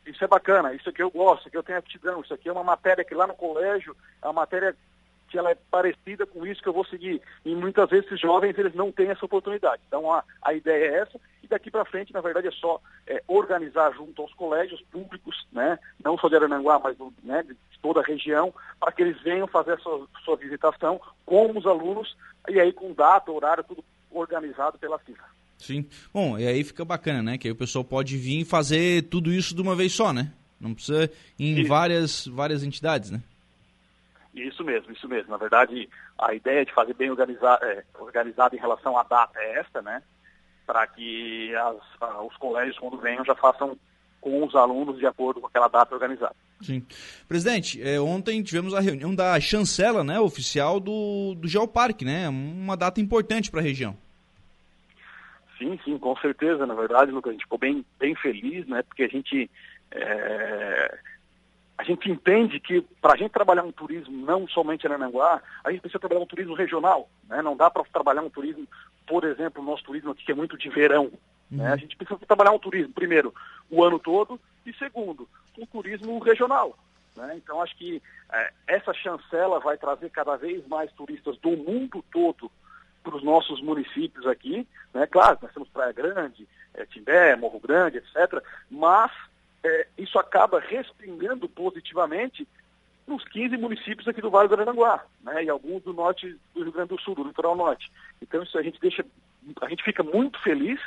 isso 0.07 0.25
é 0.25 0.27
bacana, 0.27 0.73
isso 0.73 0.89
aqui 0.89 1.03
eu 1.03 1.11
gosto, 1.11 1.41
isso 1.41 1.49
aqui 1.49 1.59
eu 1.59 1.63
tenho 1.63 1.79
aptidão, 1.79 2.23
isso 2.23 2.33
aqui 2.33 2.49
é 2.49 2.53
uma 2.53 2.65
matéria 2.65 3.05
que 3.05 3.15
lá 3.15 3.27
no 3.27 3.35
colégio 3.35 3.95
é 4.23 4.27
uma 4.27 4.33
matéria 4.33 4.75
que 5.29 5.37
ela 5.37 5.51
é 5.51 5.59
parecida 5.71 6.25
com 6.25 6.47
isso 6.47 6.63
que 6.63 6.69
eu 6.69 6.73
vou 6.73 6.87
seguir. 6.87 7.21
E 7.45 7.55
muitas 7.55 7.91
vezes 7.91 8.07
esses 8.07 8.19
jovens 8.19 8.57
eles 8.57 8.75
não 8.75 8.91
têm 8.91 9.11
essa 9.11 9.27
oportunidade. 9.27 9.83
Então 9.87 10.11
a, 10.11 10.25
a 10.41 10.55
ideia 10.55 10.93
é 10.93 10.99
essa, 11.01 11.21
e 11.43 11.47
daqui 11.47 11.71
para 11.71 11.85
frente, 11.85 12.15
na 12.15 12.23
verdade, 12.23 12.49
é 12.49 12.53
só 12.53 12.81
é, 13.07 13.23
organizar 13.29 13.93
junto 13.93 14.23
aos 14.23 14.33
colégios 14.33 14.81
públicos, 14.91 15.47
né, 15.53 15.79
não 16.03 16.17
só 16.17 16.31
de 16.31 16.37
Arananguá, 16.37 16.79
mas 16.79 16.97
do, 16.97 17.13
né, 17.23 17.43
de 17.43 17.55
toda 17.83 18.01
a 18.01 18.03
região, 18.03 18.55
para 18.81 18.93
que 18.93 19.03
eles 19.03 19.21
venham 19.21 19.47
fazer 19.47 19.75
a 19.75 19.79
sua, 19.79 20.09
sua 20.25 20.37
visitação 20.37 20.99
com 21.27 21.51
os 21.59 21.67
alunos, 21.67 22.17
e 22.49 22.59
aí 22.59 22.73
com 22.73 22.95
data, 22.95 23.31
horário, 23.31 23.63
tudo 23.63 23.85
organizado 24.11 24.79
pela 24.79 24.99
FIFA. 24.99 25.25
Sim. 25.59 25.89
Bom, 26.13 26.39
e 26.39 26.47
aí 26.47 26.63
fica 26.63 26.85
bacana, 26.85 27.23
né? 27.23 27.39
Que 27.39 27.49
aí 27.49 27.53
o 27.53 27.57
pessoal 27.57 27.85
pode 27.85 28.17
vir 28.17 28.41
e 28.41 28.45
fazer 28.45 29.03
tudo 29.05 29.33
isso 29.33 29.55
de 29.55 29.61
uma 29.61 29.75
vez 29.75 29.93
só, 29.93 30.13
né? 30.13 30.33
Não 30.61 30.75
precisa 30.75 31.11
ir 31.39 31.59
em 31.59 31.65
várias, 31.65 32.27
várias 32.27 32.63
entidades, 32.63 33.11
né? 33.11 33.21
Isso 34.35 34.63
mesmo, 34.65 34.93
isso 34.93 35.09
mesmo. 35.09 35.31
Na 35.31 35.37
verdade, 35.37 35.89
a 36.17 36.35
ideia 36.35 36.65
de 36.65 36.73
fazer 36.73 36.95
bem 36.95 37.11
organizado, 37.11 37.65
é, 37.65 37.85
organizado 37.99 38.55
em 38.55 38.59
relação 38.59 38.97
à 38.97 39.03
data 39.03 39.39
é 39.39 39.59
esta, 39.59 39.83
né? 39.83 40.03
Para 40.67 40.87
que 40.87 41.55
as, 41.55 41.77
a, 42.01 42.23
os 42.23 42.37
colégios, 42.37 42.79
quando 42.79 42.99
venham, 42.99 43.25
já 43.25 43.35
façam 43.35 43.77
com 44.21 44.45
os 44.45 44.55
alunos 44.55 44.99
de 44.99 45.07
acordo 45.07 45.41
com 45.41 45.47
aquela 45.47 45.69
data 45.69 45.95
organizada. 45.95 46.35
Sim. 46.61 46.85
Presidente, 47.29 47.81
é, 47.83 48.01
ontem 48.01 48.43
tivemos 48.43 48.75
a 48.75 48.81
reunião 48.81 49.15
da 49.15 49.39
chancela 49.39 50.03
né, 50.03 50.19
oficial 50.19 50.81
do, 50.81 51.35
do 51.37 51.47
Geoparque, 51.47 52.05
né? 52.05 52.29
Uma 52.29 52.77
data 52.77 53.01
importante 53.01 53.51
para 53.51 53.61
a 53.61 53.63
região. 53.63 53.97
Sim, 55.59 55.79
sim, 55.85 55.99
com 55.99 56.17
certeza. 56.17 56.67
Na 56.67 56.75
verdade, 56.75 57.11
Lucas, 57.11 57.31
a 57.31 57.33
gente 57.33 57.45
ficou 57.45 57.59
bem, 57.59 57.85
bem 57.99 58.15
feliz, 58.15 58.67
né? 58.67 58.83
Porque 58.83 59.03
a 59.03 59.09
gente, 59.09 59.51
é, 59.91 60.99
a 61.77 61.83
gente 61.83 62.11
entende 62.11 62.61
que 62.61 62.81
para 63.03 63.15
a 63.15 63.17
gente 63.17 63.33
trabalhar 63.33 63.65
um 63.65 63.73
turismo 63.73 64.25
não 64.25 64.47
somente 64.49 64.87
em 64.87 64.93
Ananguá, 64.93 65.43
a 65.65 65.71
gente 65.71 65.81
precisa 65.81 65.99
trabalhar 65.99 66.23
um 66.23 66.27
turismo 66.27 66.55
regional. 66.55 67.09
Né? 67.29 67.43
Não 67.43 67.57
dá 67.57 67.69
para 67.69 67.85
trabalhar 67.85 68.23
um 68.23 68.31
turismo, 68.31 68.67
por 69.07 69.25
exemplo, 69.25 69.63
o 69.63 69.67
nosso 69.67 69.83
turismo 69.83 70.13
aqui 70.13 70.25
que 70.25 70.33
é 70.33 70.35
muito 70.35 70.57
de 70.57 70.69
verão. 70.69 71.05
Né? 71.05 71.11
Uhum. 71.51 71.59
Né? 71.59 71.73
A 71.73 71.77
gente 71.77 71.97
precisa 71.97 72.19
trabalhar 72.27 72.53
um 72.53 72.59
turismo, 72.59 72.93
primeiro, 72.93 73.35
o 73.71 73.85
ano 73.85 73.99
todo, 73.99 74.41
e 74.65 74.73
segundo, 74.75 75.29
um 75.59 75.67
turismo 75.67 76.19
regional. 76.19 76.77
Né? 77.17 77.35
Então, 77.37 77.61
acho 77.61 77.77
que 77.77 78.03
é, 78.33 78.53
essa 78.67 78.95
chancela 78.95 79.59
vai 79.59 79.77
trazer 79.77 80.11
cada 80.11 80.37
vez 80.37 80.67
mais 80.69 80.91
turistas 80.93 81.37
do 81.39 81.51
mundo 81.51 82.05
todo 82.13 82.51
para 83.03 83.17
os 83.17 83.25
nossos 83.25 83.61
municípios 83.61 84.27
aqui. 84.27 84.67
Né? 84.95 85.07
Claro, 85.07 85.39
nós 85.43 85.53
temos 85.53 85.69
Praia 85.69 85.93
Grande, 85.93 86.47
é, 86.75 86.87
Timbé, 86.87 87.35
Morro 87.37 87.59
Grande, 87.59 87.99
etc. 87.99 88.43
Mas 88.71 89.11
é, 89.65 89.89
isso 89.97 90.19
acaba 90.19 90.61
respingando 90.61 91.49
positivamente 91.49 92.47
nos 93.07 93.25
15 93.25 93.57
municípios 93.57 94.07
aqui 94.07 94.21
do 94.21 94.31
Vale 94.31 94.49
do 94.49 94.55
Aranguá, 94.55 95.05
né? 95.23 95.45
e 95.45 95.49
alguns 95.49 95.83
do 95.83 95.95
norte 95.95 96.39
do 96.55 96.63
Rio 96.63 96.73
Grande 96.73 96.91
do 96.91 97.01
Sul, 97.01 97.15
do 97.15 97.25
litoral 97.25 97.57
norte. 97.57 97.91
Então, 98.21 98.43
isso 98.43 98.59
a 98.59 98.63
gente 98.63 98.79
deixa, 98.81 99.05
a 99.63 99.69
gente 99.69 99.83
fica 99.83 100.03
muito 100.03 100.39
feliz 100.43 100.79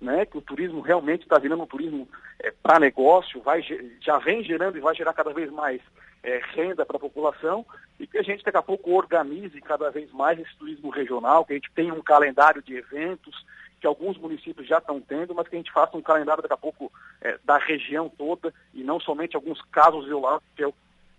né, 0.00 0.24
que 0.24 0.38
o 0.38 0.42
turismo 0.42 0.80
realmente 0.80 1.22
está 1.22 1.38
virando 1.38 1.62
um 1.62 1.66
turismo 1.66 2.08
é, 2.38 2.52
para 2.62 2.80
negócio, 2.80 3.40
vai, 3.42 3.62
já 4.00 4.18
vem 4.18 4.42
gerando 4.42 4.78
e 4.78 4.80
vai 4.80 4.94
gerar 4.94 5.12
cada 5.12 5.32
vez 5.32 5.50
mais 5.50 5.80
é, 6.22 6.40
renda 6.54 6.86
para 6.86 6.96
a 6.96 7.00
população 7.00 7.66
e 7.98 8.06
que 8.06 8.18
a 8.18 8.22
gente 8.22 8.44
daqui 8.44 8.56
a 8.56 8.62
pouco 8.62 8.92
organize 8.92 9.60
cada 9.60 9.90
vez 9.90 10.10
mais 10.12 10.38
esse 10.38 10.56
turismo 10.56 10.90
regional, 10.90 11.44
que 11.44 11.52
a 11.52 11.56
gente 11.56 11.70
tenha 11.72 11.92
um 11.92 12.02
calendário 12.02 12.62
de 12.62 12.74
eventos 12.76 13.44
que 13.80 13.86
alguns 13.86 14.18
municípios 14.18 14.68
já 14.68 14.78
estão 14.78 15.00
tendo, 15.00 15.34
mas 15.34 15.48
que 15.48 15.56
a 15.56 15.58
gente 15.58 15.72
faça 15.72 15.96
um 15.96 16.02
calendário 16.02 16.42
daqui 16.42 16.54
a 16.54 16.58
pouco 16.58 16.92
é, 17.20 17.38
da 17.42 17.56
região 17.56 18.08
toda 18.10 18.52
e 18.74 18.82
não 18.82 19.00
somente 19.00 19.36
alguns 19.36 19.60
casos 19.72 20.06
isolados, 20.06 20.46
que 20.54 20.62
é 20.62 20.70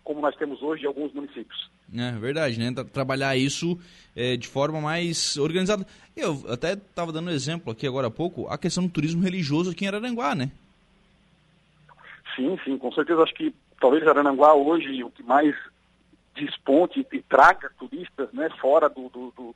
como 0.04 0.22
nós 0.22 0.36
temos 0.36 0.62
hoje 0.62 0.84
em 0.84 0.88
alguns 0.88 1.14
municípios. 1.14 1.70
É 1.94 2.12
verdade, 2.14 2.58
né? 2.58 2.72
Trabalhar 2.94 3.36
isso 3.36 3.78
é, 4.16 4.38
de 4.38 4.48
forma 4.48 4.80
mais 4.80 5.38
organizada. 5.38 5.86
Eu 6.16 6.44
até 6.50 6.74
estava 6.74 7.12
dando 7.12 7.30
um 7.30 7.34
exemplo 7.34 7.72
aqui 7.72 7.86
agora 7.86 8.08
há 8.08 8.12
pouco, 8.12 8.48
a 8.48 8.58
questão 8.58 8.86
do 8.86 8.90
turismo 8.90 9.22
religioso 9.22 9.72
aqui 9.72 9.86
em 9.86 9.88
Araranguá, 9.88 10.34
né? 10.34 10.52
Sim, 12.36 12.58
sim, 12.64 12.78
com 12.78 12.92
certeza. 12.94 13.24
Acho 13.24 13.34
que 13.34 13.54
talvez 13.80 14.08
Araranguá 14.08 14.54
hoje 14.54 15.04
o 15.04 15.12
que 15.12 15.24
mais 15.24 15.54
desponte 16.36 17.06
e 17.12 17.22
traga 17.24 17.72
turistas 17.78 18.32
né, 18.32 18.50
fora 18.62 18.88
do, 18.88 19.10
do, 19.10 19.34
do 19.36 19.56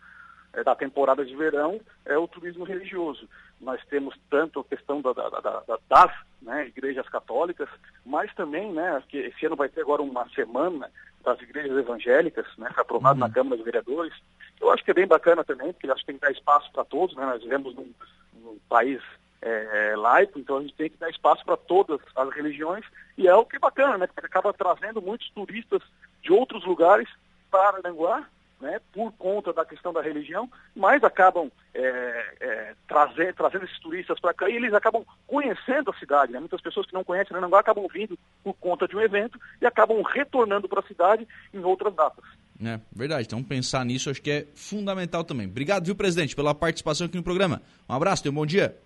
é, 0.56 0.64
da 0.64 0.76
temporada 0.76 1.26
de 1.26 1.36
verão 1.36 1.80
é 2.06 2.18
o 2.18 2.28
turismo 2.28 2.64
religioso. 2.64 3.28
Nós 3.60 3.82
temos 3.90 4.16
tanto 4.30 4.60
a 4.60 4.64
questão 4.64 5.02
da, 5.02 5.14
da, 5.14 5.30
da, 5.30 5.80
das 5.88 6.12
né, 6.42 6.68
igrejas 6.68 7.08
católicas, 7.10 7.70
mas 8.06 8.34
também, 8.34 8.72
né, 8.72 9.02
que 9.08 9.18
esse 9.18 9.46
ano 9.46 9.56
vai 9.56 9.70
ter 9.70 9.82
agora 9.82 10.02
uma 10.02 10.28
semana 10.30 10.90
das 11.24 11.42
igrejas 11.42 11.78
evangélicas, 11.78 12.46
né, 12.58 12.70
foi 12.74 12.82
aprovado 12.82 13.20
uhum. 13.20 13.28
na 13.28 13.34
Câmara 13.34 13.58
de 13.58 13.64
Vereadores. 13.64 14.14
Eu 14.62 14.72
acho 14.72 14.84
que 14.84 14.92
é 14.92 14.94
bem 14.94 15.08
bacana 15.08 15.44
também, 15.44 15.74
porque 15.74 15.90
acho 15.90 16.02
que 16.02 16.08
tem 16.08 16.16
que 16.16 16.22
dar 16.22 16.32
espaço 16.32 16.72
para 16.72 16.86
todos, 16.86 17.16
né, 17.16 17.26
nós 17.26 17.42
vivemos 17.42 17.76
num, 17.76 17.92
num 18.34 18.58
país 18.70 19.02
é, 19.42 19.92
é, 19.92 19.96
laico, 19.96 20.40
então 20.40 20.58
a 20.58 20.62
gente 20.62 20.76
tem 20.76 20.90
que 20.90 20.98
dar 20.98 21.10
espaço 21.10 21.44
para 21.44 21.58
todas 21.58 22.00
as 22.16 22.30
religiões, 22.34 22.86
e 23.18 23.28
é 23.28 23.36
o 23.36 23.46
que 23.46 23.58
é 23.58 23.60
bacana, 23.60 23.98
né, 23.98 24.08
porque 24.08 24.26
acaba 24.26 24.54
trazendo 24.54 25.02
muitos 25.02 25.30
turistas 25.32 25.82
de 26.22 26.32
outros 26.32 26.64
lugares 26.66 27.10
para 27.50 27.78
Aranguá, 27.78 28.28
né, 28.60 28.80
por 28.94 29.12
conta 29.14 29.52
da 29.54 29.66
questão 29.66 29.92
da 29.92 30.02
religião, 30.02 30.50
mas 30.76 31.04
acabam 31.04 31.52
é, 31.74 32.36
é, 32.40 32.74
trazer, 32.88 33.34
trazendo 33.34 33.66
esses 33.66 33.80
turistas 33.80 34.20
para 34.20 34.34
cá 34.34 34.50
e 34.50 34.56
eles 34.56 34.74
acabam 34.74 35.06
conhecendo 35.28 35.92
a 35.92 36.00
cidade. 36.00 36.32
Né? 36.32 36.40
Muitas 36.40 36.62
pessoas 36.62 36.86
que 36.86 36.94
não 36.94 37.04
conhecem 37.04 37.36
Aranguá 37.36 37.60
acabam 37.60 37.88
vindo 37.88 38.18
por 38.44 38.54
conta 38.54 38.88
de 38.88 38.96
um 38.96 39.02
evento 39.02 39.40
e 39.62 39.66
acabam 39.66 40.02
retornando 40.02 40.68
para 40.68 40.80
a 40.80 40.88
cidade 40.88 41.28
em 41.54 41.64
outras 41.64 41.94
datas. 41.94 42.24
É, 42.64 42.80
verdade. 42.96 43.26
Então 43.26 43.44
pensar 43.44 43.86
nisso 43.86 44.10
acho 44.10 44.22
que 44.22 44.32
é 44.32 44.48
fundamental 44.56 45.24
também. 45.24 45.48
Obrigado, 45.48 45.86
viu, 45.86 45.96
presidente, 45.96 46.36
pela 46.36 46.56
participação 46.56 47.08
aqui 47.08 47.18
no 47.18 47.24
programa. 47.24 47.62
Um 47.90 47.94
abraço, 47.94 48.24
tenha 48.24 48.32
um 48.32 48.36
bom 48.36 48.46
dia. 48.46 48.78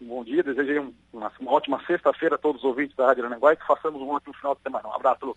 Um 0.00 0.08
bom 0.08 0.24
dia, 0.24 0.42
desejei 0.42 0.78
uma, 0.78 1.32
uma 1.40 1.52
ótima 1.52 1.82
sexta-feira 1.86 2.34
a 2.34 2.38
todos 2.38 2.62
os 2.62 2.68
ouvintes 2.68 2.94
da 2.94 3.06
Rádio 3.06 3.24
Aranguá 3.24 3.54
e 3.54 3.56
que 3.56 3.66
façamos 3.66 4.00
um 4.00 4.10
ótimo 4.10 4.34
final 4.34 4.54
de 4.54 4.60
semana. 4.60 4.86
Um 4.86 4.94
abraço, 4.94 5.24
Lu. 5.24 5.36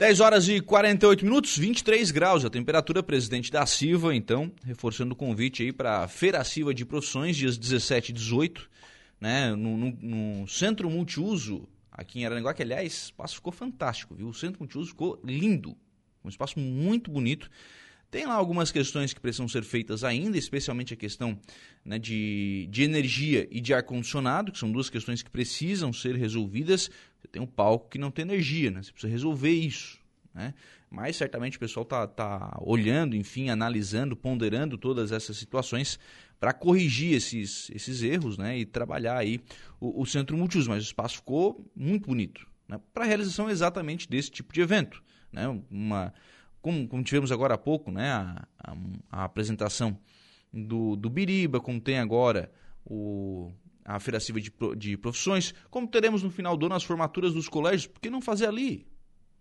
10 0.00 0.20
horas 0.20 0.48
e 0.48 0.62
48 0.62 1.26
minutos, 1.26 1.58
23 1.58 2.10
graus 2.10 2.42
a 2.42 2.48
temperatura, 2.48 3.02
presidente 3.02 3.52
da 3.52 3.66
Silva, 3.66 4.14
então, 4.14 4.50
reforçando 4.64 5.12
o 5.12 5.14
convite 5.16 5.62
aí 5.62 5.74
para 5.74 6.04
a 6.04 6.08
Feira 6.08 6.42
Silva 6.42 6.72
de 6.72 6.86
Profissões, 6.86 7.36
dias 7.36 7.58
17 7.58 8.08
e 8.08 8.14
18, 8.14 8.70
né, 9.20 9.54
no, 9.54 9.76
no, 9.76 9.98
no, 10.00 10.48
Centro 10.48 10.88
Multiuso, 10.88 11.68
aqui 11.92 12.18
em 12.18 12.24
Araranguá, 12.24 12.54
que 12.54 12.62
aliás, 12.62 12.94
o 12.94 13.04
espaço 13.08 13.34
ficou 13.34 13.52
fantástico, 13.52 14.14
viu? 14.14 14.28
O 14.28 14.32
Centro 14.32 14.60
Multiuso 14.60 14.88
ficou 14.88 15.20
lindo, 15.22 15.76
um 16.24 16.30
espaço 16.30 16.58
muito 16.58 17.10
bonito. 17.10 17.50
Tem 18.10 18.26
lá 18.26 18.34
algumas 18.34 18.72
questões 18.72 19.14
que 19.14 19.20
precisam 19.20 19.46
ser 19.46 19.62
feitas 19.62 20.02
ainda, 20.02 20.36
especialmente 20.36 20.92
a 20.92 20.96
questão 20.96 21.38
né, 21.84 21.98
de, 21.98 22.66
de 22.68 22.82
energia 22.82 23.46
e 23.50 23.60
de 23.60 23.72
ar-condicionado, 23.72 24.50
que 24.50 24.58
são 24.58 24.70
duas 24.70 24.90
questões 24.90 25.22
que 25.22 25.30
precisam 25.30 25.92
ser 25.92 26.16
resolvidas. 26.16 26.90
Você 27.20 27.28
tem 27.28 27.40
um 27.40 27.46
palco 27.46 27.88
que 27.88 27.98
não 27.98 28.10
tem 28.10 28.24
energia, 28.24 28.70
né? 28.70 28.82
Você 28.82 28.90
precisa 28.90 29.12
resolver 29.12 29.52
isso. 29.52 30.00
Né? 30.34 30.54
Mas 30.90 31.16
certamente 31.16 31.56
o 31.56 31.60
pessoal 31.60 31.84
está 31.84 32.06
tá 32.06 32.58
olhando, 32.60 33.14
enfim, 33.14 33.48
analisando, 33.48 34.16
ponderando 34.16 34.76
todas 34.76 35.12
essas 35.12 35.36
situações 35.36 35.98
para 36.40 36.52
corrigir 36.52 37.14
esses, 37.14 37.70
esses 37.70 38.02
erros 38.02 38.36
né? 38.36 38.58
e 38.58 38.64
trabalhar 38.64 39.18
aí 39.18 39.40
o, 39.78 40.02
o 40.02 40.06
centro 40.06 40.36
multiuso. 40.36 40.68
Mas 40.68 40.82
o 40.82 40.86
espaço 40.86 41.16
ficou 41.16 41.64
muito 41.76 42.08
bonito 42.08 42.44
né? 42.68 42.80
para 42.92 43.04
a 43.04 43.06
realização 43.06 43.48
exatamente 43.48 44.08
desse 44.08 44.32
tipo 44.32 44.52
de 44.52 44.60
evento. 44.60 45.00
Né? 45.32 45.46
Uma, 45.70 46.12
como, 46.60 46.86
como 46.88 47.02
tivemos 47.02 47.32
agora 47.32 47.54
há 47.54 47.58
pouco, 47.58 47.90
né? 47.90 48.10
a, 48.10 48.46
a, 48.58 48.76
a 49.10 49.24
apresentação 49.24 49.98
do, 50.52 50.96
do 50.96 51.08
Biriba, 51.08 51.60
como 51.60 51.80
tem 51.80 51.98
agora 51.98 52.50
o, 52.84 53.50
a 53.84 53.98
Feira 53.98 54.20
Civil 54.20 54.42
de, 54.42 54.52
de 54.76 54.96
Profissões, 54.96 55.54
como 55.70 55.86
teremos 55.86 56.22
no 56.22 56.30
final 56.30 56.56
do 56.56 56.66
ano 56.66 56.74
as 56.74 56.84
formaturas 56.84 57.32
dos 57.32 57.48
colégios, 57.48 57.86
por 57.86 58.00
que 58.00 58.10
não 58.10 58.20
fazer 58.20 58.46
ali? 58.46 58.86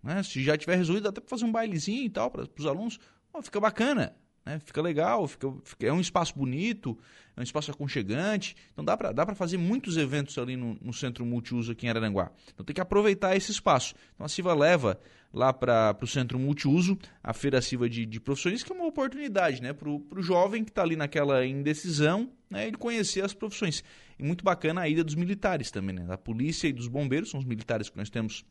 Né? 0.02 0.24
Se 0.24 0.44
já 0.44 0.58
tiver 0.58 0.76
resolvido, 0.76 1.10
até 1.10 1.20
para 1.20 1.30
fazer 1.30 1.46
um 1.46 1.52
bailezinho 1.52 2.06
e 2.06 2.10
tal, 2.10 2.32
para 2.32 2.48
os 2.58 2.66
alunos, 2.66 3.00
fica 3.42 3.60
bacana, 3.60 4.16
né? 4.50 4.60
fica 4.66 4.82
legal, 4.82 5.28
fica, 5.28 5.54
fica, 5.64 5.86
é 5.86 5.94
um 5.94 6.02
espaço 6.02 6.34
bonito, 6.36 6.98
é 7.38 7.40
um 7.40 7.44
espaço 7.44 7.70
aconchegante, 7.70 8.56
então 8.74 8.84
dá 8.84 8.98
para 8.98 9.12
dá 9.12 9.26
fazer 9.36 9.58
muitos 9.58 9.96
eventos 9.96 10.38
ali 10.40 10.58
no, 10.58 10.76
no, 10.82 10.92
centro 10.92 11.24
multiuso 11.24 11.72
aqui 11.72 11.86
em 11.86 11.90
Araranguá. 11.90 12.32
Então 12.54 12.66
tem 12.66 12.74
que 12.74 12.82
aproveitar 12.82 13.36
esse 13.36 13.52
espaço. 13.52 13.94
Então 14.16 14.26
a 14.26 14.30
Silva 14.30 14.56
leva 14.56 15.00
lá 15.32 15.54
para 15.54 15.96
o 16.02 16.08
centro 16.08 16.40
multiuso 16.40 16.98
a 17.24 17.32
Feira 17.32 17.62
Silva 17.62 17.88
de, 17.88 18.08
de 18.08 18.20
Profissões, 18.20 18.64
que 18.64 18.72
é 18.72 18.76
uma 18.76 18.88
oportunidade 18.88 19.62
né? 19.62 19.72
para 19.72 19.88
o 19.88 20.22
jovem 20.22 20.64
que 20.64 20.72
está 20.72 20.82
ali 20.82 20.96
naquela 20.96 21.46
indecisão, 21.46 22.32
né? 22.50 22.68
ele 22.68 22.78
conhecer 22.78 23.24
as 23.24 23.34
profissões. 23.34 23.84
E 24.18 24.24
muito 24.24 24.44
bacana 24.44 24.82
a 24.82 24.90
ida 24.90 25.04
dos 25.04 25.14
militares 25.14 25.70
também, 25.70 25.96
né? 25.96 26.06
da 26.06 26.18
polícia 26.18 26.68
e 26.68 26.74
dos 26.74 26.88
bombeiros, 26.88 27.30
são 27.30 27.40
os 27.40 27.46
militares 27.46 27.88
que 27.88 27.98
nós 27.98 28.10
temos 28.10 28.44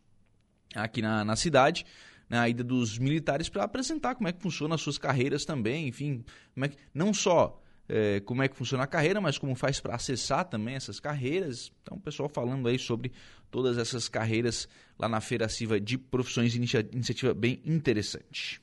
aqui 0.76 1.02
na, 1.02 1.24
na 1.24 1.34
cidade, 1.34 1.84
né, 2.28 2.38
a 2.38 2.48
ida 2.48 2.62
dos 2.62 2.98
militares 2.98 3.48
para 3.48 3.64
apresentar 3.64 4.14
como 4.14 4.28
é 4.28 4.32
que 4.32 4.42
funciona 4.42 4.74
as 4.74 4.80
suas 4.80 4.98
carreiras 4.98 5.44
também, 5.44 5.88
enfim, 5.88 6.24
como 6.54 6.66
é 6.66 6.68
que, 6.68 6.76
não 6.92 7.12
só 7.14 7.62
é, 7.88 8.20
como 8.20 8.42
é 8.42 8.48
que 8.48 8.56
funciona 8.56 8.84
a 8.84 8.86
carreira, 8.86 9.20
mas 9.20 9.38
como 9.38 9.54
faz 9.54 9.80
para 9.80 9.94
acessar 9.94 10.44
também 10.44 10.74
essas 10.74 11.00
carreiras. 11.00 11.72
Então, 11.82 11.96
o 11.96 12.00
pessoal 12.00 12.28
falando 12.28 12.68
aí 12.68 12.78
sobre 12.78 13.12
todas 13.50 13.78
essas 13.78 14.08
carreiras 14.08 14.68
lá 14.98 15.08
na 15.08 15.20
Feira 15.20 15.48
Civa 15.48 15.80
de 15.80 15.96
Profissões, 15.96 16.54
iniciativa 16.54 17.32
bem 17.32 17.62
interessante. 17.64 18.60